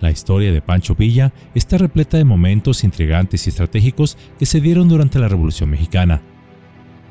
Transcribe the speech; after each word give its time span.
La 0.00 0.10
historia 0.10 0.50
de 0.50 0.62
Pancho 0.62 0.94
Villa 0.94 1.32
está 1.54 1.76
repleta 1.76 2.16
de 2.16 2.24
momentos 2.24 2.84
intrigantes 2.84 3.46
y 3.46 3.50
estratégicos 3.50 4.16
que 4.38 4.46
se 4.46 4.60
dieron 4.60 4.88
durante 4.88 5.18
la 5.18 5.28
Revolución 5.28 5.68
Mexicana. 5.70 6.22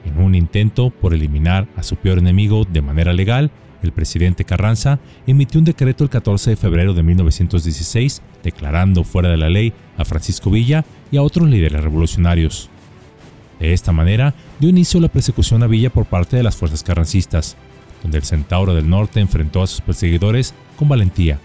En 0.05 0.17
un 0.17 0.33
intento 0.33 0.89
por 0.89 1.13
eliminar 1.13 1.67
a 1.75 1.83
su 1.83 1.97
peor 1.97 2.17
enemigo 2.17 2.65
de 2.65 2.81
manera 2.81 3.13
legal, 3.13 3.51
el 3.83 3.91
presidente 3.91 4.43
Carranza 4.43 4.99
emitió 5.27 5.59
un 5.59 5.65
decreto 5.65 6.03
el 6.03 6.09
14 6.09 6.49
de 6.49 6.55
febrero 6.55 6.93
de 6.93 7.03
1916 7.03 8.23
declarando 8.43 9.03
fuera 9.03 9.29
de 9.29 9.37
la 9.37 9.49
ley 9.49 9.71
a 9.97 10.03
Francisco 10.03 10.49
Villa 10.49 10.83
y 11.11 11.17
a 11.17 11.21
otros 11.21 11.47
líderes 11.47 11.83
revolucionarios. 11.83 12.69
De 13.59 13.73
esta 13.73 13.91
manera, 13.91 14.33
dio 14.59 14.69
inicio 14.69 14.99
la 14.99 15.09
persecución 15.09 15.61
a 15.61 15.67
Villa 15.67 15.91
por 15.91 16.05
parte 16.05 16.37
de 16.37 16.43
las 16.43 16.55
fuerzas 16.55 16.83
carrancistas, 16.83 17.55
donde 18.01 18.17
el 18.17 18.23
Centauro 18.23 18.73
del 18.73 18.89
Norte 18.89 19.19
enfrentó 19.19 19.61
a 19.61 19.67
sus 19.67 19.81
perseguidores 19.81 20.53
con 20.77 20.87
valentía, 20.87 21.39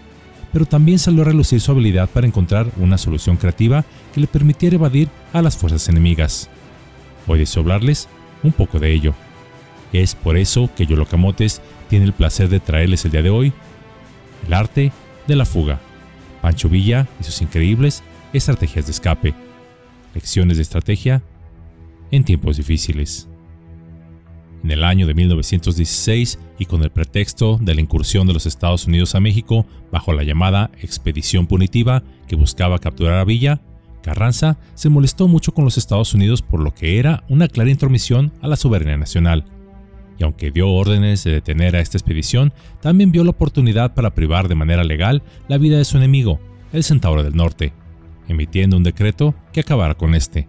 pero 0.55 0.65
también 0.65 0.99
salió 0.99 1.23
a 1.23 1.25
relucir 1.25 1.59
su 1.59 1.69
habilidad 1.73 2.09
para 2.09 2.27
encontrar 2.27 2.71
una 2.77 2.97
solución 2.97 3.35
creativa 3.35 3.83
que 4.13 4.21
le 4.21 4.27
permitiera 4.27 4.77
evadir 4.77 5.09
a 5.33 5.41
las 5.41 5.57
fuerzas 5.57 5.89
enemigas. 5.89 6.49
Hoy 7.27 7.39
deseo 7.39 7.61
hablarles 7.61 8.07
un 8.41 8.53
poco 8.53 8.79
de 8.79 8.93
ello. 8.93 9.13
Es 9.91 10.15
por 10.15 10.37
eso 10.37 10.69
que 10.73 10.85
Yolocamotes 10.85 11.61
tiene 11.89 12.05
el 12.05 12.13
placer 12.13 12.47
de 12.47 12.61
traerles 12.61 13.03
el 13.03 13.11
día 13.11 13.21
de 13.21 13.31
hoy 13.31 13.51
el 14.47 14.53
arte 14.53 14.93
de 15.27 15.35
la 15.35 15.43
fuga, 15.43 15.81
Pancho 16.41 16.69
Villa 16.69 17.05
y 17.19 17.25
sus 17.25 17.41
increíbles 17.41 18.01
estrategias 18.31 18.85
de 18.85 18.93
escape, 18.93 19.33
lecciones 20.13 20.55
de 20.55 20.63
estrategia 20.63 21.21
en 22.11 22.23
tiempos 22.23 22.55
difíciles. 22.55 23.27
En 24.65 24.71
el 24.71 24.83
año 24.83 25.05
de 25.05 25.13
1916, 25.13 26.39
y 26.57 26.65
con 26.65 26.81
el 26.81 26.89
pretexto 26.89 27.59
de 27.61 27.75
la 27.75 27.81
incursión 27.81 28.25
de 28.25 28.33
los 28.33 28.47
Estados 28.47 28.87
Unidos 28.87 29.13
a 29.13 29.19
México 29.19 29.67
bajo 29.91 30.11
la 30.11 30.23
llamada 30.23 30.71
Expedición 30.81 31.45
Punitiva 31.45 32.01
que 32.27 32.35
buscaba 32.35 32.79
capturar 32.79 33.19
a 33.19 33.25
Villa, 33.25 33.61
Carranza 34.01 34.57
se 34.73 34.89
molestó 34.89 35.27
mucho 35.27 35.53
con 35.53 35.65
los 35.65 35.77
Estados 35.77 36.15
Unidos 36.15 36.41
por 36.41 36.63
lo 36.63 36.73
que 36.73 36.97
era 36.97 37.23
una 37.29 37.47
clara 37.47 37.69
intromisión 37.69 38.33
a 38.41 38.47
la 38.47 38.55
soberanía 38.55 38.97
nacional. 38.97 39.45
Y 40.17 40.23
aunque 40.23 40.49
dio 40.49 40.67
órdenes 40.71 41.23
de 41.23 41.33
detener 41.33 41.75
a 41.75 41.79
esta 41.79 41.99
expedición, 41.99 42.51
también 42.81 43.11
vio 43.11 43.23
la 43.23 43.29
oportunidad 43.29 43.93
para 43.93 44.15
privar 44.15 44.47
de 44.47 44.55
manera 44.55 44.83
legal 44.83 45.21
la 45.47 45.59
vida 45.59 45.77
de 45.77 45.85
su 45.85 45.97
enemigo, 45.97 46.39
el 46.73 46.83
Centauro 46.83 47.21
del 47.21 47.35
Norte, 47.35 47.71
emitiendo 48.27 48.77
un 48.77 48.83
decreto 48.83 49.35
que 49.53 49.59
acabara 49.59 49.93
con 49.93 50.15
este 50.15 50.47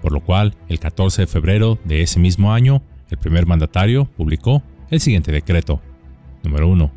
por 0.00 0.12
lo 0.12 0.20
cual 0.20 0.54
el 0.68 0.78
14 0.78 1.22
de 1.22 1.26
febrero 1.26 1.78
de 1.84 2.02
ese 2.02 2.20
mismo 2.20 2.52
año, 2.52 2.82
el 3.10 3.18
primer 3.18 3.46
mandatario 3.46 4.04
publicó 4.04 4.62
el 4.90 5.00
siguiente 5.00 5.32
decreto. 5.32 5.80
Número 6.42 6.68
1. 6.68 6.90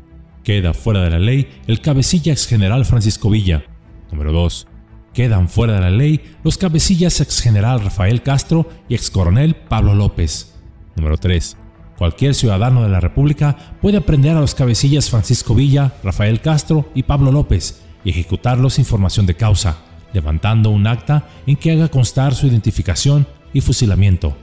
Queda 0.44 0.74
fuera 0.74 1.02
de 1.02 1.10
la 1.10 1.18
ley 1.18 1.48
el 1.66 1.80
cabecilla 1.80 2.32
ex 2.32 2.46
general 2.46 2.84
Francisco 2.84 3.30
Villa. 3.30 3.64
Número 4.10 4.32
2. 4.32 4.66
Quedan 5.14 5.48
fuera 5.48 5.74
de 5.74 5.80
la 5.80 5.90
ley 5.90 6.20
los 6.42 6.56
cabecillas 6.56 7.20
ex 7.20 7.40
general 7.40 7.80
Rafael 7.80 8.22
Castro 8.22 8.68
y 8.88 8.94
ex 8.94 9.10
coronel 9.10 9.54
Pablo 9.54 9.94
López. 9.94 10.54
Número 10.96 11.16
3. 11.16 11.56
Cualquier 11.98 12.34
ciudadano 12.34 12.82
de 12.82 12.88
la 12.88 13.00
República 13.00 13.76
puede 13.80 13.98
aprender 13.98 14.36
a 14.36 14.40
los 14.40 14.54
cabecillas 14.54 15.10
Francisco 15.10 15.54
Villa, 15.54 15.92
Rafael 16.02 16.40
Castro 16.40 16.90
y 16.94 17.04
Pablo 17.04 17.30
López 17.30 17.82
y 18.04 18.10
ejecutarlos 18.10 18.74
sin 18.74 18.84
formación 18.84 19.26
de 19.26 19.36
causa, 19.36 19.78
levantando 20.12 20.70
un 20.70 20.86
acta 20.86 21.28
en 21.46 21.56
que 21.56 21.72
haga 21.72 21.88
constar 21.88 22.34
su 22.34 22.46
identificación 22.46 23.26
y 23.52 23.60
fusilamiento. 23.60 24.36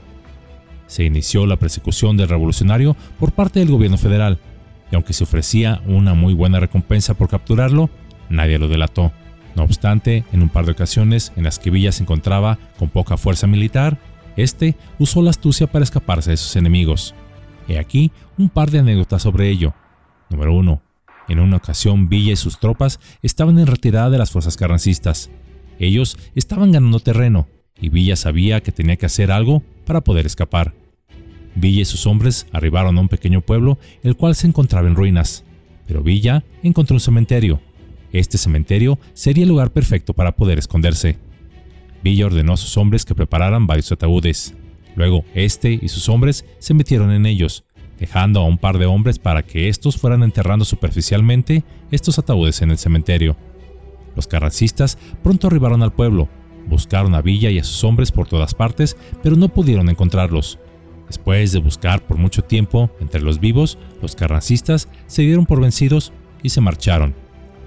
Se 0.90 1.04
inició 1.04 1.46
la 1.46 1.54
persecución 1.54 2.16
del 2.16 2.28
revolucionario 2.28 2.96
por 3.20 3.30
parte 3.30 3.60
del 3.60 3.70
gobierno 3.70 3.96
federal, 3.96 4.40
y 4.90 4.96
aunque 4.96 5.12
se 5.12 5.22
ofrecía 5.22 5.80
una 5.86 6.14
muy 6.14 6.34
buena 6.34 6.58
recompensa 6.58 7.14
por 7.14 7.28
capturarlo, 7.28 7.90
nadie 8.28 8.58
lo 8.58 8.66
delató. 8.66 9.12
No 9.54 9.62
obstante, 9.62 10.24
en 10.32 10.42
un 10.42 10.48
par 10.48 10.64
de 10.64 10.72
ocasiones 10.72 11.32
en 11.36 11.44
las 11.44 11.60
que 11.60 11.70
Villa 11.70 11.92
se 11.92 12.02
encontraba 12.02 12.58
con 12.76 12.88
poca 12.88 13.16
fuerza 13.16 13.46
militar, 13.46 13.98
este 14.36 14.74
usó 14.98 15.22
la 15.22 15.30
astucia 15.30 15.68
para 15.68 15.84
escaparse 15.84 16.30
de 16.32 16.36
sus 16.36 16.56
enemigos. 16.56 17.14
He 17.68 17.78
aquí 17.78 18.10
un 18.36 18.48
par 18.48 18.72
de 18.72 18.80
anécdotas 18.80 19.22
sobre 19.22 19.48
ello. 19.48 19.74
Número 20.28 20.56
1. 20.56 20.82
En 21.28 21.38
una 21.38 21.58
ocasión 21.58 22.08
Villa 22.08 22.32
y 22.32 22.36
sus 22.36 22.58
tropas 22.58 22.98
estaban 23.22 23.60
en 23.60 23.68
retirada 23.68 24.10
de 24.10 24.18
las 24.18 24.32
fuerzas 24.32 24.56
carrancistas. 24.56 25.30
Ellos 25.78 26.18
estaban 26.34 26.72
ganando 26.72 26.98
terreno 26.98 27.46
y 27.80 27.90
Villa 27.90 28.16
sabía 28.16 28.60
que 28.60 28.72
tenía 28.72 28.96
que 28.96 29.06
hacer 29.06 29.30
algo 29.30 29.62
para 29.86 30.00
poder 30.00 30.26
escapar. 30.26 30.79
Villa 31.60 31.82
y 31.82 31.84
sus 31.84 32.06
hombres 32.06 32.46
arribaron 32.52 32.96
a 32.96 33.00
un 33.00 33.08
pequeño 33.08 33.42
pueblo 33.42 33.78
el 34.02 34.16
cual 34.16 34.34
se 34.34 34.46
encontraba 34.46 34.88
en 34.88 34.94
ruinas, 34.94 35.44
pero 35.86 36.02
Villa 36.02 36.42
encontró 36.62 36.94
un 36.94 37.00
cementerio. 37.00 37.60
Este 38.12 38.38
cementerio 38.38 38.98
sería 39.12 39.44
el 39.44 39.50
lugar 39.50 39.70
perfecto 39.70 40.14
para 40.14 40.34
poder 40.36 40.58
esconderse. 40.58 41.18
Villa 42.02 42.26
ordenó 42.26 42.54
a 42.54 42.56
sus 42.56 42.76
hombres 42.76 43.04
que 43.04 43.14
prepararan 43.14 43.66
varios 43.66 43.92
ataúdes. 43.92 44.54
Luego, 44.96 45.24
este 45.34 45.78
y 45.80 45.88
sus 45.88 46.08
hombres 46.08 46.44
se 46.58 46.74
metieron 46.74 47.12
en 47.12 47.26
ellos, 47.26 47.64
dejando 47.98 48.40
a 48.40 48.44
un 48.44 48.58
par 48.58 48.78
de 48.78 48.86
hombres 48.86 49.18
para 49.18 49.42
que 49.42 49.68
estos 49.68 49.96
fueran 49.98 50.22
enterrando 50.22 50.64
superficialmente 50.64 51.62
estos 51.90 52.18
ataúdes 52.18 52.62
en 52.62 52.70
el 52.70 52.78
cementerio. 52.78 53.36
Los 54.16 54.26
carrancistas 54.26 54.98
pronto 55.22 55.46
arribaron 55.46 55.82
al 55.82 55.92
pueblo, 55.92 56.28
buscaron 56.66 57.14
a 57.14 57.22
Villa 57.22 57.50
y 57.50 57.58
a 57.58 57.64
sus 57.64 57.84
hombres 57.84 58.10
por 58.10 58.26
todas 58.26 58.54
partes, 58.54 58.96
pero 59.22 59.36
no 59.36 59.50
pudieron 59.50 59.88
encontrarlos. 59.88 60.58
Después 61.10 61.50
de 61.50 61.58
buscar 61.58 62.06
por 62.06 62.18
mucho 62.18 62.42
tiempo 62.42 62.88
entre 63.00 63.20
los 63.20 63.40
vivos, 63.40 63.78
los 64.00 64.14
carrancistas 64.14 64.88
se 65.08 65.22
dieron 65.22 65.44
por 65.44 65.60
vencidos 65.60 66.12
y 66.40 66.50
se 66.50 66.60
marcharon. 66.60 67.16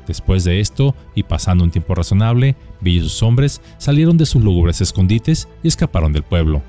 Después 0.08 0.46
de 0.46 0.62
esto, 0.62 0.96
y 1.14 1.24
pasando 1.24 1.66
un 1.66 1.70
tiempo 1.70 1.94
razonable, 1.94 2.56
Villa 2.80 3.02
y 3.02 3.04
sus 3.04 3.22
hombres 3.22 3.60
salieron 3.80 4.16
de 4.16 4.26
sus 4.26 4.42
lúgubres 4.42 4.80
escondites 4.80 5.50
y 5.62 5.68
escaparon 5.68 6.14
del 6.14 6.24
pueblo. 6.24 6.64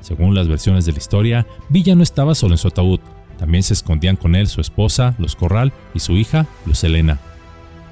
Según 0.00 0.34
las 0.34 0.48
versiones 0.48 0.86
de 0.86 0.92
la 0.92 0.98
historia, 0.98 1.46
Villa 1.68 1.94
no 1.94 2.02
estaba 2.02 2.34
solo 2.34 2.54
en 2.54 2.58
su 2.58 2.68
ataúd, 2.68 3.00
también 3.38 3.62
se 3.62 3.74
escondían 3.74 4.16
con 4.16 4.34
él 4.34 4.46
su 4.46 4.62
esposa, 4.62 5.14
Luz 5.18 5.36
Corral, 5.36 5.70
y 5.92 5.98
su 5.98 6.16
hija, 6.16 6.46
Luz 6.64 6.82
Helena. 6.82 7.20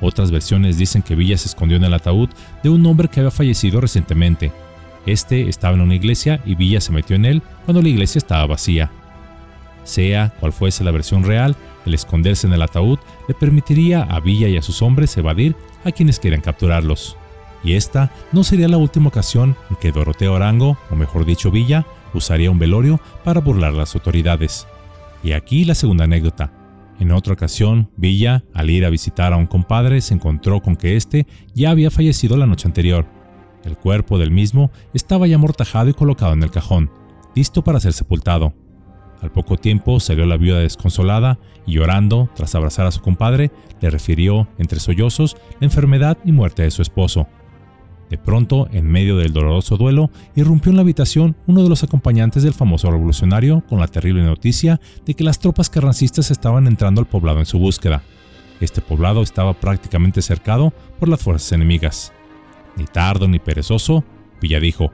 Otras 0.01 0.31
versiones 0.31 0.79
dicen 0.79 1.03
que 1.03 1.15
Villa 1.15 1.37
se 1.37 1.49
escondió 1.49 1.77
en 1.77 1.85
el 1.85 1.93
ataúd 1.93 2.31
de 2.63 2.71
un 2.71 2.87
hombre 2.87 3.09
que 3.09 3.21
había 3.21 3.31
fallecido 3.31 3.83
recientemente. 3.83 4.51
Este 5.09 5.49
estaba 5.49 5.75
en 5.75 5.81
una 5.81 5.95
iglesia 5.95 6.43
y 6.45 6.55
Villa 6.55 6.83
se 6.83 6.93
metió 6.93 7.17
en 7.17 7.25
él 7.25 7.43
cuando 7.65 7.81
la 7.81 7.89
iglesia 7.89 8.19
estaba 8.19 8.45
vacía. 8.45 8.91
Sea 9.85 10.35
cual 10.39 10.53
fuese 10.53 10.85
la 10.85 10.91
versión 10.91 11.25
real, 11.25 11.57
el 11.87 11.95
esconderse 11.95 12.47
en 12.47 12.53
el 12.53 12.61
ataúd 12.61 12.99
le 13.27 13.33
permitiría 13.33 14.03
a 14.03 14.21
Villa 14.21 14.49
y 14.49 14.59
a 14.59 14.63
sus 14.63 14.83
hombres 14.83 15.17
evadir 15.17 15.57
a 15.85 15.93
quienes 15.93 16.19
quieran 16.21 16.43
capturarlos. 16.43 17.17
Y 17.65 17.73
esta 17.73 18.13
no 18.33 18.45
sería 18.45 18.69
la 18.69 18.77
última 18.77 19.09
ocasión 19.09 19.57
en 19.71 19.77
que 19.77 19.93
Doroteo 19.93 20.37
Arango, 20.37 20.77
o 20.91 20.95
mejor 20.95 21.25
dicho 21.25 21.51
Villa, 21.51 21.87
usaría 22.13 22.51
un 22.51 22.59
velorio 22.59 23.01
para 23.25 23.41
burlar 23.41 23.73
a 23.73 23.79
las 23.79 23.95
autoridades. 23.95 24.67
Y 25.23 25.33
aquí 25.33 25.65
la 25.65 25.75
segunda 25.75 26.05
anécdota. 26.05 26.53
En 27.01 27.13
otra 27.13 27.33
ocasión, 27.33 27.91
Villa, 27.97 28.45
al 28.53 28.69
ir 28.69 28.85
a 28.85 28.91
visitar 28.91 29.33
a 29.33 29.39
un 29.39 29.47
compadre, 29.47 30.03
se 30.03 30.13
encontró 30.13 30.61
con 30.61 30.77
que 30.77 30.97
éste 30.97 31.27
ya 31.55 31.71
había 31.71 31.91
fallecido 31.91 32.37
la 32.37 32.47
noche 32.47 32.69
anterior. 32.69 33.18
El 33.65 33.77
cuerpo 33.77 34.19
del 34.19 34.31
mismo 34.31 34.71
estaba 34.95 35.27
ya 35.27 35.37
amortajado 35.37 35.91
y 35.91 35.95
colocado 35.95 36.33
en 36.33 36.43
el 36.43 36.51
cajón, 36.51 36.91
listo 37.35 37.63
para 37.63 37.81
ser 37.81 37.93
sepultado. 37.93 38.55
Al 39.21 39.33
poco 39.33 39.57
tiempo 39.57 39.99
salió 39.99 40.27
la 40.27 40.37
viuda 40.37 40.61
desconsolada 40.61 41.39
y 41.67 41.73
llorando, 41.73 42.31
tras 42.35 42.55
abrazar 42.55 42.87
a 42.87 42.93
su 42.93 43.01
compadre, 43.01 43.51
le 43.81 43.91
refirió, 43.91 44.49
entre 44.59 44.79
sollozos, 44.79 45.37
la 45.61 45.67
enfermedad 45.67 46.19
y 46.25 46.33
muerte 46.33 46.63
de 46.63 46.71
su 46.71 46.83
esposo. 46.83 47.27
De 48.11 48.17
pronto, 48.17 48.69
en 48.73 48.87
medio 48.87 49.17
del 49.17 49.33
doloroso 49.33 49.77
duelo, 49.77 50.11
irrumpió 50.35 50.71
en 50.71 50.77
la 50.77 50.83
habitación 50.83 51.37
uno 51.47 51.63
de 51.63 51.69
los 51.69 51.83
acompañantes 51.83 52.43
del 52.43 52.55
famoso 52.55 52.91
revolucionario 52.91 53.65
con 53.69 53.81
la 53.81 53.89
terrible 53.89 54.23
noticia 54.23 54.81
de 55.05 55.15
que 55.15 55.25
las 55.25 55.41
tropas 55.41 55.69
carrancistas 55.69 56.31
estaban 56.31 56.67
entrando 56.67 57.01
al 57.01 57.07
poblado 57.07 57.41
en 57.41 57.47
su 57.47 57.59
búsqueda. 57.59 58.03
Este 58.61 58.81
poblado 58.81 59.23
estaba 59.23 59.53
prácticamente 59.53 60.23
cercado 60.23 60.73
por 60.99 61.09
las 61.09 61.21
fuerzas 61.21 61.53
enemigas. 61.53 62.13
Ni 62.79 62.85
tardo 62.85 63.27
ni 63.27 63.41
perezoso, 63.41 64.05
Villa 64.41 64.61
dijo, 64.61 64.93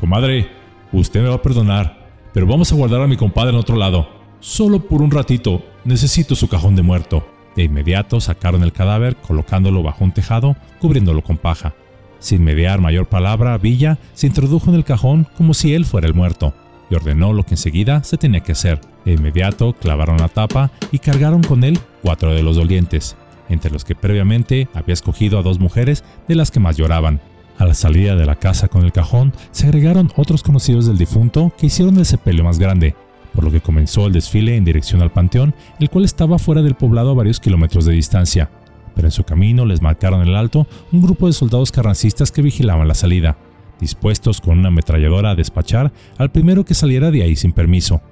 Comadre, 0.00 0.50
usted 0.92 1.22
me 1.22 1.28
va 1.28 1.36
a 1.36 1.42
perdonar, 1.42 2.10
pero 2.32 2.46
vamos 2.46 2.72
a 2.72 2.74
guardar 2.74 3.00
a 3.00 3.06
mi 3.06 3.16
compadre 3.16 3.50
en 3.50 3.56
otro 3.56 3.76
lado. 3.76 4.08
Solo 4.40 4.80
por 4.80 5.00
un 5.00 5.12
ratito, 5.12 5.62
necesito 5.84 6.34
su 6.34 6.48
cajón 6.48 6.74
de 6.74 6.82
muerto. 6.82 7.26
De 7.54 7.62
inmediato 7.62 8.20
sacaron 8.20 8.64
el 8.64 8.72
cadáver 8.72 9.14
colocándolo 9.16 9.82
bajo 9.84 10.02
un 10.02 10.12
tejado, 10.12 10.56
cubriéndolo 10.80 11.22
con 11.22 11.38
paja. 11.38 11.74
Sin 12.18 12.42
mediar 12.42 12.80
mayor 12.80 13.06
palabra, 13.06 13.56
Villa 13.58 13.98
se 14.14 14.26
introdujo 14.26 14.70
en 14.70 14.76
el 14.76 14.84
cajón 14.84 15.28
como 15.36 15.54
si 15.54 15.72
él 15.72 15.84
fuera 15.84 16.08
el 16.08 16.14
muerto 16.14 16.52
y 16.90 16.94
ordenó 16.94 17.32
lo 17.32 17.44
que 17.44 17.54
enseguida 17.54 18.02
se 18.02 18.16
tenía 18.18 18.40
que 18.40 18.52
hacer. 18.52 18.80
De 19.04 19.12
inmediato 19.12 19.72
clavaron 19.74 20.18
la 20.18 20.28
tapa 20.28 20.70
y 20.90 20.98
cargaron 20.98 21.42
con 21.42 21.64
él 21.64 21.78
cuatro 22.02 22.34
de 22.34 22.42
los 22.42 22.56
dolientes, 22.56 23.16
entre 23.48 23.70
los 23.70 23.84
que 23.84 23.94
previamente 23.94 24.68
había 24.74 24.94
escogido 24.94 25.38
a 25.38 25.42
dos 25.42 25.58
mujeres 25.58 26.04
de 26.28 26.34
las 26.34 26.50
que 26.50 26.60
más 26.60 26.76
lloraban. 26.76 27.20
A 27.58 27.64
la 27.64 27.74
salida 27.74 28.16
de 28.16 28.26
la 28.26 28.34
casa 28.34 28.68
con 28.68 28.84
el 28.84 28.92
cajón 28.92 29.32
se 29.52 29.66
agregaron 29.66 30.10
otros 30.16 30.42
conocidos 30.42 30.86
del 30.86 30.98
difunto 30.98 31.52
que 31.56 31.66
hicieron 31.66 31.96
el 31.98 32.06
sepelio 32.06 32.42
más 32.42 32.58
grande, 32.58 32.96
por 33.32 33.44
lo 33.44 33.50
que 33.50 33.60
comenzó 33.60 34.06
el 34.06 34.12
desfile 34.12 34.56
en 34.56 34.64
dirección 34.64 35.02
al 35.02 35.12
panteón, 35.12 35.54
el 35.78 35.90
cual 35.90 36.04
estaba 36.04 36.38
fuera 36.38 36.62
del 36.62 36.74
poblado 36.74 37.10
a 37.10 37.14
varios 37.14 37.40
kilómetros 37.40 37.84
de 37.84 37.92
distancia. 37.92 38.50
pero 38.94 39.08
en 39.08 39.12
su 39.12 39.24
camino 39.24 39.66
les 39.66 39.82
marcaron 39.82 40.22
el 40.22 40.36
alto 40.36 40.68
un 40.92 41.02
grupo 41.02 41.26
de 41.26 41.32
soldados 41.32 41.72
carrancistas 41.72 42.30
que 42.30 42.42
vigilaban 42.42 42.86
la 42.86 42.94
salida, 42.94 43.36
dispuestos 43.80 44.40
con 44.40 44.58
una 44.60 44.68
ametralladora 44.68 45.30
a 45.30 45.34
despachar 45.34 45.92
al 46.16 46.30
primero 46.30 46.64
que 46.64 46.74
saliera 46.74 47.10
de 47.10 47.24
ahí 47.24 47.34
sin 47.34 47.52
permiso. 47.52 48.02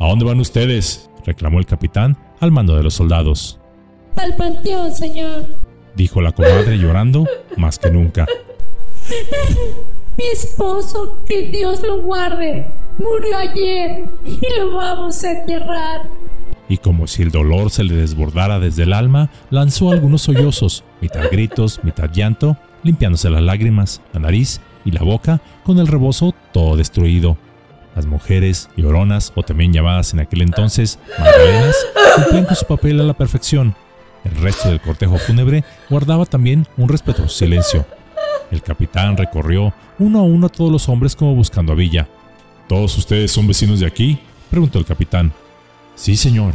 ¿A 0.00 0.08
dónde 0.08 0.24
van 0.24 0.40
ustedes? 0.40 1.10
reclamó 1.24 1.60
el 1.60 1.66
capitán 1.66 2.16
al 2.40 2.50
mando 2.50 2.76
de 2.76 2.82
los 2.82 2.94
soldados. 2.94 3.60
Al 4.16 4.36
panteón, 4.36 4.94
señor, 4.94 5.46
dijo 5.94 6.20
la 6.20 6.32
comadre 6.32 6.78
llorando 6.78 7.26
más 7.56 7.78
que 7.78 7.90
nunca. 7.90 8.26
Mi 10.16 10.24
esposo, 10.32 11.22
que 11.26 11.48
Dios 11.48 11.82
lo 11.82 12.00
guarde, 12.00 12.66
murió 12.98 13.36
ayer 13.36 14.04
y 14.24 14.40
lo 14.58 14.76
vamos 14.76 15.22
a 15.24 15.32
enterrar. 15.32 16.02
Y 16.68 16.78
como 16.78 17.06
si 17.06 17.22
el 17.22 17.30
dolor 17.30 17.70
se 17.70 17.84
le 17.84 17.94
desbordara 17.94 18.60
desde 18.60 18.84
el 18.84 18.92
alma, 18.92 19.30
lanzó 19.50 19.90
algunos 19.90 20.22
sollozos, 20.22 20.84
mitad 21.00 21.24
gritos, 21.30 21.80
mitad 21.82 22.10
llanto, 22.10 22.56
limpiándose 22.82 23.28
las 23.28 23.42
lágrimas, 23.42 24.00
la 24.12 24.20
nariz 24.20 24.60
y 24.84 24.92
la 24.92 25.02
boca 25.02 25.40
con 25.64 25.78
el 25.78 25.86
rebozo 25.86 26.34
todo 26.52 26.76
destruido. 26.76 27.36
Las 27.94 28.06
mujeres, 28.06 28.70
lloronas 28.76 29.32
o 29.34 29.42
también 29.42 29.72
llamadas 29.72 30.14
en 30.14 30.20
aquel 30.20 30.42
entonces 30.42 30.98
magdalenas, 31.18 31.76
cumplían 32.16 32.44
con 32.46 32.56
su 32.56 32.66
papel 32.66 33.00
a 33.00 33.04
la 33.04 33.14
perfección. 33.14 33.74
El 34.24 34.36
resto 34.36 34.68
del 34.68 34.80
cortejo 34.80 35.18
fúnebre 35.18 35.64
guardaba 35.90 36.26
también 36.26 36.66
un 36.76 36.88
respetuoso 36.88 37.36
silencio. 37.36 37.86
El 38.50 38.62
capitán 38.62 39.16
recorrió 39.16 39.74
uno 39.98 40.20
a 40.20 40.22
uno 40.22 40.46
a 40.46 40.50
todos 40.50 40.72
los 40.72 40.88
hombres 40.88 41.14
como 41.14 41.34
buscando 41.34 41.72
a 41.72 41.76
Villa. 41.76 42.08
¿Todos 42.68 42.96
ustedes 42.96 43.30
son 43.30 43.46
vecinos 43.46 43.80
de 43.80 43.86
aquí? 43.86 44.18
preguntó 44.50 44.78
el 44.78 44.84
capitán. 44.84 45.32
Sí, 45.94 46.16
señor. 46.16 46.54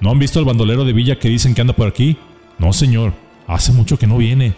¿No 0.00 0.10
han 0.10 0.18
visto 0.18 0.38
al 0.38 0.44
bandolero 0.44 0.84
de 0.84 0.92
Villa 0.92 1.18
que 1.18 1.28
dicen 1.28 1.54
que 1.54 1.60
anda 1.60 1.72
por 1.72 1.88
aquí? 1.88 2.16
No, 2.58 2.72
señor. 2.72 3.12
Hace 3.46 3.72
mucho 3.72 3.98
que 3.98 4.06
no 4.06 4.18
viene. 4.18 4.54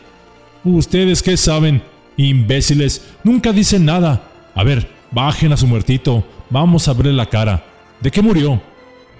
¿Ustedes 0.65 1.23
qué 1.23 1.37
saben? 1.37 1.83
Imbéciles. 2.17 3.07
Nunca 3.25 3.53
dicen 3.53 3.85
nada. 3.85 4.25
A 4.55 4.65
ver, 4.65 4.91
bajen 5.11 5.53
a 5.53 5.57
su 5.57 5.67
muertito. 5.67 6.25
Vamos 6.51 6.89
a 6.89 6.91
abrirle 6.91 7.17
la 7.17 7.27
cara. 7.27 7.65
¿De 8.01 8.11
qué 8.11 8.21
murió? 8.21 8.61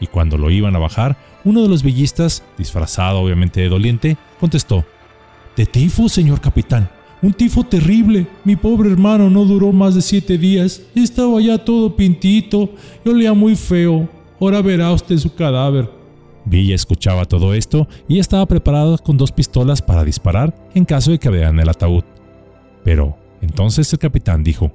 Y 0.01 0.07
cuando 0.07 0.37
lo 0.37 0.51
iban 0.51 0.75
a 0.75 0.81
bajar, 0.81 1.17
uno 1.45 1.63
de 1.63 1.69
los 1.69 1.83
villistas, 1.83 2.43
disfrazado 2.59 3.21
obviamente 3.21 3.61
de 3.61 3.69
doliente, 3.69 4.17
contestó. 4.39 4.85
De 5.57 5.67
tifo, 5.67 6.09
señor 6.09 6.41
capitán. 6.41 6.89
Un 7.23 7.33
tifo 7.33 7.65
terrible. 7.65 8.27
Mi 8.45 8.57
pobre 8.57 8.91
hermano 8.91 9.29
no 9.29 9.45
duró 9.45 9.73
más 9.73 9.95
de 9.95 10.03
siete 10.03 10.39
días. 10.39 10.83
Estaba 10.95 11.41
ya 11.41 11.59
todo 11.59 11.97
pintito 11.97 12.71
y 13.05 13.09
olía 13.09 13.35
muy 13.35 13.57
feo. 13.57 14.09
Ahora 14.41 14.63
verá 14.63 14.91
usted 14.93 15.19
su 15.19 15.35
cadáver. 15.35 15.91
Villa 16.47 16.75
escuchaba 16.75 17.27
todo 17.27 17.53
esto 17.53 17.87
y 18.09 18.19
estaba 18.19 18.47
preparado 18.47 18.97
con 18.99 19.19
dos 19.19 19.33
pistolas 19.33 19.83
para 19.83 20.05
disparar 20.05 20.55
en 20.75 20.87
caso 20.87 21.11
de 21.11 21.19
que 21.19 21.29
vean 21.29 21.61
el 21.61 21.69
ataúd. 21.69 22.05
Pero 22.83 23.19
entonces 23.43 23.93
el 23.93 23.99
capitán 23.99 24.43
dijo, 24.43 24.73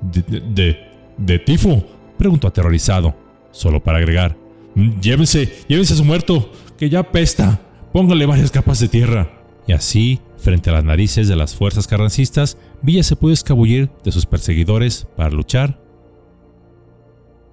¿De, 0.00 0.22
de, 0.40 0.78
de 1.18 1.38
tifo? 1.40 1.84
preguntó 2.16 2.48
aterrorizado, 2.48 3.14
solo 3.50 3.82
para 3.82 3.98
agregar, 3.98 4.36
llévense, 4.74 5.64
llévense 5.68 5.94
a 5.94 5.96
su 5.96 6.04
muerto, 6.04 6.52
que 6.78 6.90
ya 6.90 7.02
pesta, 7.02 7.60
póngale 7.92 8.26
varias 8.26 8.50
capas 8.50 8.80
de 8.80 8.88
tierra. 8.88 9.30
Y 9.66 9.72
así, 9.72 10.20
frente 10.38 10.70
a 10.70 10.72
las 10.72 10.84
narices 10.84 11.28
de 11.28 11.36
las 11.36 11.54
fuerzas 11.54 11.86
carrancistas, 11.86 12.58
Villa 12.82 13.02
se 13.02 13.16
pudo 13.16 13.32
escabullir 13.32 13.90
de 14.04 14.12
sus 14.12 14.26
perseguidores 14.26 15.06
para 15.16 15.30
luchar 15.30 15.80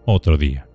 otro 0.05 0.37
día. 0.37 0.67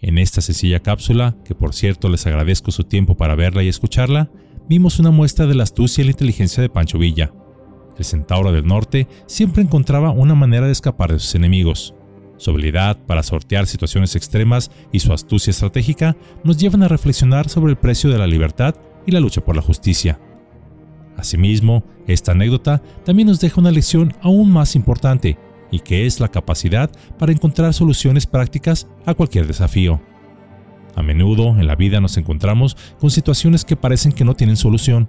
En 0.00 0.18
esta 0.18 0.40
sencilla 0.40 0.80
cápsula, 0.80 1.36
que 1.44 1.54
por 1.54 1.74
cierto 1.74 2.08
les 2.08 2.26
agradezco 2.26 2.70
su 2.70 2.84
tiempo 2.84 3.16
para 3.16 3.34
verla 3.34 3.62
y 3.62 3.68
escucharla, 3.68 4.30
vimos 4.68 4.98
una 4.98 5.10
muestra 5.10 5.46
de 5.46 5.54
la 5.54 5.62
astucia 5.62 6.02
y 6.02 6.04
la 6.04 6.10
inteligencia 6.10 6.62
de 6.62 6.68
Pancho 6.68 6.98
Villa. 6.98 7.32
El 7.96 8.04
centauro 8.04 8.52
del 8.52 8.66
norte 8.66 9.06
siempre 9.26 9.62
encontraba 9.62 10.10
una 10.10 10.34
manera 10.34 10.66
de 10.66 10.72
escapar 10.72 11.12
de 11.12 11.18
sus 11.18 11.34
enemigos. 11.34 11.94
Su 12.36 12.50
habilidad 12.50 12.98
para 13.06 13.22
sortear 13.22 13.66
situaciones 13.66 14.16
extremas 14.16 14.70
y 14.92 15.00
su 15.00 15.12
astucia 15.12 15.50
estratégica 15.50 16.16
nos 16.42 16.56
llevan 16.56 16.82
a 16.82 16.88
reflexionar 16.88 17.48
sobre 17.48 17.70
el 17.70 17.78
precio 17.78 18.10
de 18.10 18.18
la 18.18 18.26
libertad 18.26 18.74
y 19.06 19.12
la 19.12 19.20
lucha 19.20 19.44
por 19.44 19.56
la 19.56 19.62
justicia. 19.62 20.18
Asimismo, 21.16 21.84
esta 22.06 22.32
anécdota 22.32 22.82
también 23.04 23.28
nos 23.28 23.40
deja 23.40 23.60
una 23.60 23.70
lección 23.70 24.12
aún 24.20 24.50
más 24.50 24.74
importante, 24.74 25.38
y 25.70 25.80
que 25.80 26.06
es 26.06 26.20
la 26.20 26.28
capacidad 26.28 26.90
para 27.18 27.32
encontrar 27.32 27.74
soluciones 27.74 28.26
prácticas 28.26 28.86
a 29.06 29.14
cualquier 29.14 29.46
desafío. 29.46 30.00
A 30.94 31.02
menudo 31.02 31.58
en 31.58 31.66
la 31.66 31.74
vida 31.74 32.00
nos 32.00 32.16
encontramos 32.16 32.76
con 33.00 33.10
situaciones 33.10 33.64
que 33.64 33.76
parecen 33.76 34.12
que 34.12 34.24
no 34.24 34.34
tienen 34.34 34.56
solución. 34.56 35.08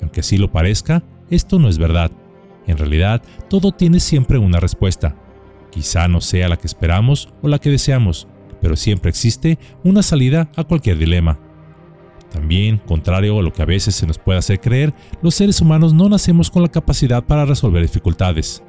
Aunque 0.00 0.20
así 0.20 0.38
lo 0.38 0.50
parezca, 0.50 1.04
esto 1.30 1.60
no 1.60 1.68
es 1.68 1.78
verdad. 1.78 2.10
En 2.66 2.78
realidad, 2.78 3.22
todo 3.48 3.70
tiene 3.70 4.00
siempre 4.00 4.38
una 4.38 4.58
respuesta. 4.58 5.14
Quizá 5.72 6.06
no 6.06 6.20
sea 6.20 6.48
la 6.48 6.58
que 6.58 6.66
esperamos 6.66 7.30
o 7.42 7.48
la 7.48 7.58
que 7.58 7.70
deseamos, 7.70 8.28
pero 8.60 8.76
siempre 8.76 9.08
existe 9.08 9.58
una 9.82 10.02
salida 10.02 10.50
a 10.54 10.64
cualquier 10.64 10.98
dilema. 10.98 11.40
También, 12.30 12.78
contrario 12.78 13.38
a 13.38 13.42
lo 13.42 13.52
que 13.52 13.62
a 13.62 13.66
veces 13.66 13.94
se 13.94 14.06
nos 14.06 14.18
puede 14.18 14.38
hacer 14.38 14.60
creer, 14.60 14.94
los 15.22 15.34
seres 15.34 15.60
humanos 15.60 15.92
no 15.92 16.08
nacemos 16.08 16.50
con 16.50 16.62
la 16.62 16.68
capacidad 16.68 17.24
para 17.24 17.44
resolver 17.44 17.82
dificultades. 17.82 18.62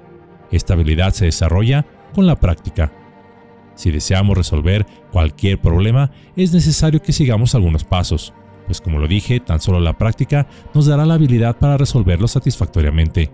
Esta 0.52 0.74
habilidad 0.74 1.14
se 1.14 1.26
desarrolla 1.26 1.86
con 2.16 2.26
la 2.26 2.40
práctica. 2.40 2.92
Si 3.76 3.92
deseamos 3.92 4.38
resolver 4.38 4.86
cualquier 5.12 5.60
problema, 5.60 6.12
es 6.36 6.54
necesario 6.54 7.02
que 7.02 7.14
sigamos 7.14 7.54
algunos 7.54 7.84
pasos, 7.84 8.34
pues 8.66 8.80
como 8.80 9.00
lo 9.00 9.08
dije, 9.08 9.40
tan 9.40 9.60
solo 9.60 9.80
la 9.80 9.98
práctica 9.98 10.48
nos 10.74 10.86
dará 10.86 11.06
la 11.06 11.16
habilidad 11.16 11.58
para 11.58 11.78
resolverlo 11.78 12.28
satisfactoriamente. 12.28 13.30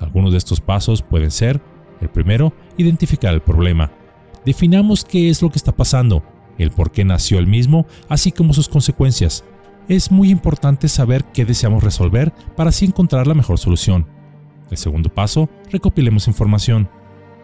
Algunos 0.00 0.32
de 0.32 0.38
estos 0.38 0.60
pasos 0.60 1.02
pueden 1.02 1.30
ser, 1.30 1.60
el 2.00 2.08
primero, 2.08 2.52
identificar 2.76 3.34
el 3.34 3.40
problema. 3.40 3.90
Definamos 4.44 5.04
qué 5.04 5.30
es 5.30 5.40
lo 5.42 5.50
que 5.50 5.58
está 5.58 5.72
pasando, 5.72 6.22
el 6.58 6.70
por 6.70 6.92
qué 6.92 7.04
nació 7.04 7.38
el 7.38 7.46
mismo, 7.46 7.86
así 8.08 8.32
como 8.32 8.52
sus 8.52 8.68
consecuencias. 8.68 9.44
Es 9.88 10.10
muy 10.10 10.30
importante 10.30 10.88
saber 10.88 11.24
qué 11.24 11.44
deseamos 11.44 11.82
resolver 11.82 12.32
para 12.56 12.70
así 12.70 12.86
encontrar 12.86 13.26
la 13.26 13.34
mejor 13.34 13.58
solución. 13.58 14.06
El 14.70 14.76
segundo 14.76 15.08
paso, 15.08 15.48
recopilemos 15.70 16.26
información. 16.26 16.88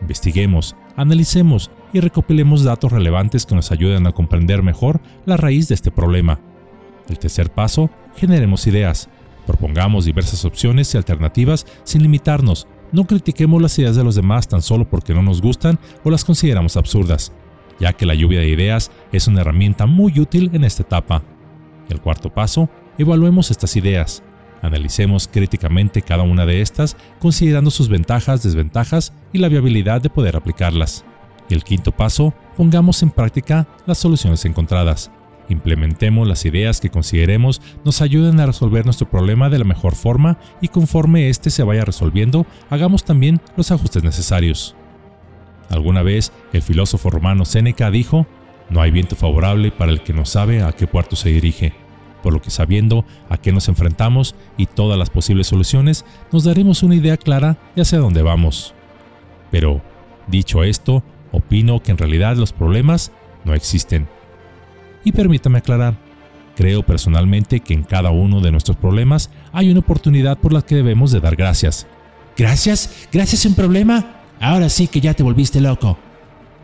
Investiguemos, 0.00 0.76
analicemos 0.96 1.70
y 1.92 2.00
recopilemos 2.00 2.64
datos 2.64 2.92
relevantes 2.92 3.44
que 3.44 3.54
nos 3.54 3.72
ayuden 3.72 4.06
a 4.06 4.12
comprender 4.12 4.62
mejor 4.62 5.00
la 5.26 5.36
raíz 5.36 5.68
de 5.68 5.74
este 5.74 5.90
problema. 5.90 6.40
El 7.08 7.18
tercer 7.18 7.50
paso, 7.50 7.90
generemos 8.16 8.66
ideas. 8.66 9.08
Propongamos 9.46 10.04
diversas 10.04 10.44
opciones 10.44 10.94
y 10.94 10.96
alternativas 10.96 11.66
sin 11.84 12.02
limitarnos. 12.02 12.66
No 12.92 13.04
critiquemos 13.04 13.62
las 13.62 13.78
ideas 13.78 13.96
de 13.96 14.04
los 14.04 14.14
demás 14.14 14.48
tan 14.48 14.62
solo 14.62 14.88
porque 14.88 15.14
no 15.14 15.22
nos 15.22 15.40
gustan 15.40 15.78
o 16.04 16.10
las 16.10 16.24
consideramos 16.24 16.76
absurdas, 16.76 17.32
ya 17.78 17.92
que 17.92 18.06
la 18.06 18.14
lluvia 18.14 18.40
de 18.40 18.48
ideas 18.48 18.90
es 19.12 19.28
una 19.28 19.42
herramienta 19.42 19.86
muy 19.86 20.18
útil 20.18 20.50
en 20.52 20.64
esta 20.64 20.82
etapa. 20.82 21.22
El 21.88 22.00
cuarto 22.00 22.30
paso, 22.30 22.68
evaluemos 22.98 23.50
estas 23.50 23.76
ideas. 23.76 24.22
Analicemos 24.62 25.28
críticamente 25.28 26.02
cada 26.02 26.22
una 26.22 26.44
de 26.44 26.60
estas, 26.60 26.96
considerando 27.18 27.70
sus 27.70 27.88
ventajas, 27.88 28.42
desventajas 28.42 29.12
y 29.32 29.38
la 29.38 29.48
viabilidad 29.48 30.02
de 30.02 30.10
poder 30.10 30.36
aplicarlas. 30.36 31.04
Y 31.48 31.54
el 31.54 31.64
quinto 31.64 31.92
paso, 31.92 32.34
pongamos 32.56 33.02
en 33.02 33.10
práctica 33.10 33.66
las 33.86 33.98
soluciones 33.98 34.44
encontradas. 34.44 35.10
Implementemos 35.50 36.26
las 36.26 36.46
ideas 36.46 36.80
que 36.80 36.88
consideremos 36.88 37.60
nos 37.84 38.00
ayuden 38.00 38.40
a 38.40 38.46
resolver 38.46 38.86
nuestro 38.86 39.10
problema 39.10 39.50
de 39.50 39.58
la 39.58 39.64
mejor 39.64 39.94
forma 39.94 40.38
y 40.62 40.68
conforme 40.68 41.28
éste 41.28 41.50
se 41.50 41.62
vaya 41.62 41.84
resolviendo, 41.84 42.46
hagamos 42.70 43.04
también 43.04 43.42
los 43.56 43.70
ajustes 43.70 44.02
necesarios. 44.02 44.74
Alguna 45.68 46.02
vez 46.02 46.32
el 46.54 46.62
filósofo 46.62 47.10
romano 47.10 47.44
Séneca 47.44 47.90
dijo, 47.90 48.26
no 48.70 48.80
hay 48.80 48.90
viento 48.90 49.16
favorable 49.16 49.70
para 49.70 49.92
el 49.92 50.02
que 50.02 50.14
no 50.14 50.24
sabe 50.24 50.62
a 50.62 50.72
qué 50.72 50.86
puerto 50.86 51.16
se 51.16 51.28
dirige 51.28 51.74
por 52.22 52.32
lo 52.32 52.40
que 52.40 52.50
sabiendo 52.50 53.04
a 53.28 53.38
qué 53.38 53.52
nos 53.52 53.68
enfrentamos 53.68 54.34
y 54.56 54.66
todas 54.66 54.98
las 54.98 55.10
posibles 55.10 55.48
soluciones, 55.48 56.04
nos 56.32 56.44
daremos 56.44 56.82
una 56.82 56.94
idea 56.94 57.16
clara 57.16 57.58
de 57.74 57.82
hacia 57.82 57.98
dónde 57.98 58.22
vamos. 58.22 58.74
Pero, 59.50 59.80
dicho 60.26 60.62
esto, 60.62 61.02
opino 61.32 61.82
que 61.82 61.90
en 61.90 61.98
realidad 61.98 62.36
los 62.36 62.52
problemas 62.52 63.12
no 63.44 63.54
existen. 63.54 64.08
Y 65.04 65.12
permítame 65.12 65.58
aclarar, 65.58 65.96
creo 66.56 66.82
personalmente 66.82 67.60
que 67.60 67.74
en 67.74 67.82
cada 67.82 68.10
uno 68.10 68.40
de 68.40 68.50
nuestros 68.50 68.76
problemas 68.76 69.30
hay 69.52 69.70
una 69.70 69.80
oportunidad 69.80 70.38
por 70.38 70.52
la 70.52 70.62
que 70.62 70.74
debemos 70.74 71.12
de 71.12 71.20
dar 71.20 71.36
gracias. 71.36 71.86
¿Gracias? 72.36 73.08
¿Gracias 73.12 73.44
un 73.44 73.54
problema? 73.54 74.22
Ahora 74.40 74.68
sí 74.68 74.86
que 74.86 75.00
ya 75.00 75.14
te 75.14 75.22
volviste 75.22 75.60
loco. 75.60 75.98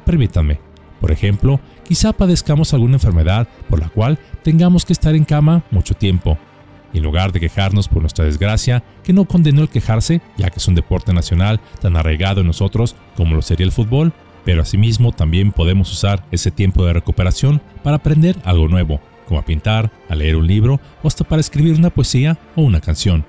Permítanme, 0.05 0.61
por 1.00 1.12
ejemplo, 1.12 1.61
quizá 1.87 2.12
padezcamos 2.12 2.73
alguna 2.73 2.95
enfermedad 2.95 3.49
por 3.69 3.81
la 3.81 3.88
cual 3.88 4.19
tengamos 4.43 4.85
que 4.85 4.93
estar 4.93 5.14
en 5.14 5.25
cama 5.25 5.64
mucho 5.71 5.95
tiempo. 5.95 6.38
Y 6.93 6.99
en 6.99 7.05
lugar 7.05 7.33
de 7.33 7.40
quejarnos 7.40 7.88
por 7.88 8.00
nuestra 8.00 8.25
desgracia, 8.25 8.83
que 9.02 9.12
no 9.12 9.25
condenó 9.26 9.61
el 9.62 9.69
quejarse, 9.69 10.23
ya 10.38 10.49
que 10.49 10.59
es 10.59 10.69
un 10.69 10.75
deporte 10.75 11.12
nacional 11.12 11.61
tan 11.81 11.97
arraigado 11.97 12.40
en 12.40 12.47
nosotros 12.47 12.97
como 13.16 13.35
lo 13.35 13.43
sería 13.43 13.66
el 13.66 13.73
fútbol, 13.73 14.12
pero 14.46 14.62
asimismo 14.62 15.10
también 15.10 15.50
podemos 15.50 15.92
usar 15.92 16.24
ese 16.30 16.52
tiempo 16.52 16.86
de 16.86 16.92
recuperación 16.92 17.60
para 17.82 17.96
aprender 17.96 18.36
algo 18.44 18.68
nuevo, 18.68 19.00
como 19.26 19.40
a 19.40 19.44
pintar, 19.44 19.90
a 20.08 20.14
leer 20.14 20.36
un 20.36 20.46
libro 20.46 20.80
o 21.02 21.08
hasta 21.08 21.24
para 21.24 21.40
escribir 21.40 21.74
una 21.74 21.90
poesía 21.90 22.38
o 22.54 22.62
una 22.62 22.80
canción. 22.80 23.26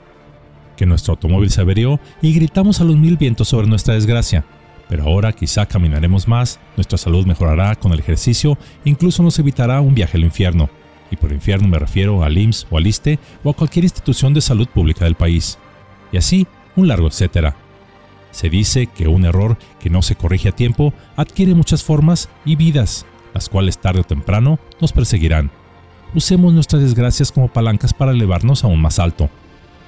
Que 0.77 0.86
nuestro 0.86 1.13
automóvil 1.13 1.50
se 1.50 1.59
averió 1.59 2.00
y 2.21 2.33
gritamos 2.33 2.81
a 2.81 2.83
los 2.83 2.97
mil 2.97 3.17
vientos 3.17 3.47
sobre 3.47 3.65
nuestra 3.65 3.95
desgracia. 3.95 4.45
Pero 4.89 5.05
ahora 5.05 5.33
quizá 5.33 5.65
caminaremos 5.65 6.27
más, 6.27 6.59
nuestra 6.75 7.00
salud 7.00 7.25
mejorará 7.25 7.74
con 7.74 7.93
el 7.93 8.00
ejercicio 8.00 8.55
incluso 8.86 9.24
nos 9.24 9.39
evitará 9.39 9.81
un 9.81 9.95
viaje 9.95 10.17
al 10.17 10.24
infierno. 10.24 10.69
Y 11.09 11.15
por 11.15 11.31
infierno 11.31 11.67
me 11.67 11.79
refiero 11.79 12.24
al 12.24 12.38
IMSS 12.38 12.67
o 12.69 12.77
al 12.77 12.86
ISTE 12.86 13.17
o 13.43 13.50
a 13.50 13.53
cualquier 13.55 13.86
institución 13.86 14.36
de 14.36 14.41
salud 14.41 14.67
pública 14.67 15.05
del 15.05 15.15
país. 15.15 15.57
Y 16.12 16.17
así, 16.17 16.45
un 16.75 16.88
largo 16.88 17.07
etcétera. 17.07 17.55
Se 18.38 18.51
dice 18.51 18.86
que 18.86 19.08
un 19.08 19.25
error 19.25 19.58
que 19.79 19.89
no 19.89 20.03
se 20.03 20.13
corrige 20.13 20.50
a 20.50 20.56
tiempo 20.56 20.94
adquiere 21.15 21.56
muchas 21.56 21.84
formas 21.84 22.29
y 22.46 22.56
vidas, 22.56 23.08
las 23.34 23.50
cuales 23.50 23.79
tarde 23.79 24.01
o 24.01 24.03
temprano 24.03 24.60
nos 24.79 24.94
perseguirán. 24.94 25.50
Usemos 26.13 26.53
nuestras 26.53 26.84
desgracias 26.84 27.32
como 27.32 27.48
palancas 27.48 27.96
para 27.96 28.12
elevarnos 28.12 28.63
aún 28.63 28.79
más 28.79 29.00
alto, 29.00 29.32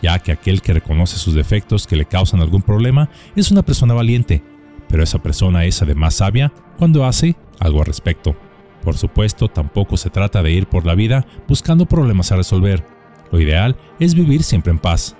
ya 0.02 0.18
que 0.18 0.32
aquel 0.32 0.64
que 0.64 0.74
reconoce 0.74 1.18
sus 1.18 1.36
defectos 1.36 1.86
que 1.86 1.96
le 1.96 2.08
causan 2.08 2.40
algún 2.40 2.64
problema 2.64 3.12
es 3.36 3.52
una 3.52 3.62
persona 3.62 3.94
valiente, 3.94 4.42
pero 4.88 5.04
esa 5.04 5.20
persona 5.20 5.66
es 5.66 5.84
además 5.84 6.16
sabia 6.16 6.52
cuando 6.80 7.06
hace 7.06 7.36
algo 7.60 7.82
al 7.82 7.86
respecto. 7.86 8.36
Por 8.82 8.98
supuesto, 8.98 9.50
tampoco 9.50 9.96
se 9.96 10.10
trata 10.10 10.42
de 10.42 10.52
ir 10.54 10.66
por 10.66 10.88
la 10.88 10.96
vida 10.96 11.28
buscando 11.48 11.86
problemas 11.86 12.32
a 12.32 12.38
resolver. 12.38 12.84
Lo 13.32 13.40
ideal 13.40 13.78
es 14.00 14.16
vivir 14.16 14.42
siempre 14.42 14.72
en 14.72 14.80
paz. 14.80 15.16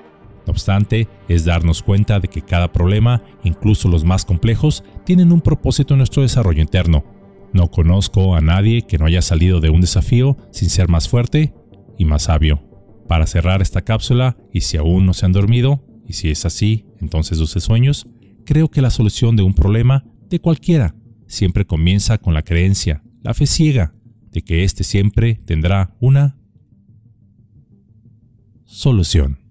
No 0.50 0.54
obstante, 0.54 1.08
es 1.28 1.46
darnos 1.46 1.84
cuenta 1.84 2.20
de 2.20 2.28
que 2.28 2.42
cada 2.42 2.74
problema, 2.74 3.22
incluso 3.44 3.88
los 3.88 4.04
más 4.04 4.26
complejos, 4.26 4.84
tienen 5.06 5.32
un 5.32 5.42
propósito 5.42 5.94
en 5.94 6.00
nuestro 6.00 6.24
desarrollo 6.24 6.60
interno. 6.60 7.06
No 7.54 7.70
conozco 7.70 8.34
a 8.34 8.42
nadie 8.42 8.82
que 8.82 8.98
no 8.98 9.06
haya 9.06 9.22
salido 9.22 9.60
de 9.60 9.70
un 9.70 9.80
desafío 9.80 10.38
sin 10.50 10.72
ser 10.72 10.88
más 10.88 11.08
fuerte 11.08 11.54
y 12.00 12.06
más 12.06 12.24
sabio. 12.24 12.64
Para 13.08 13.28
cerrar 13.28 13.62
esta 13.62 13.84
cápsula, 13.84 14.38
y 14.52 14.62
si 14.62 14.78
aún 14.78 15.06
no 15.06 15.14
se 15.14 15.28
han 15.28 15.34
dormido, 15.34 15.86
y 16.08 16.14
si 16.14 16.32
es 16.32 16.44
así, 16.48 16.88
entonces 17.00 17.38
dulces 17.38 17.64
sueños, 17.64 18.08
creo 18.44 18.72
que 18.72 18.82
la 18.82 18.90
solución 18.90 19.36
de 19.36 19.44
un 19.44 19.54
problema, 19.54 20.04
de 20.32 20.40
cualquiera, 20.40 20.96
siempre 21.28 21.68
comienza 21.68 22.18
con 22.18 22.34
la 22.34 22.42
creencia, 22.42 23.04
la 23.22 23.36
fe 23.36 23.46
ciega, 23.46 23.94
de 24.32 24.42
que 24.42 24.64
éste 24.64 24.84
siempre 24.84 25.36
tendrá 25.46 25.96
una 26.00 26.40
solución. 28.66 29.49